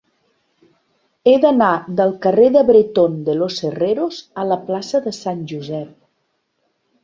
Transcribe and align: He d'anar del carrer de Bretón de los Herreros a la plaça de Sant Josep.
He 1.31 1.35
d'anar 1.43 1.67
del 1.99 2.15
carrer 2.23 2.49
de 2.57 2.65
Bretón 2.71 3.21
de 3.29 3.37
los 3.43 3.61
Herreros 3.71 4.25
a 4.45 4.49
la 4.55 4.61
plaça 4.67 5.05
de 5.09 5.17
Sant 5.23 5.49
Josep. 5.55 5.97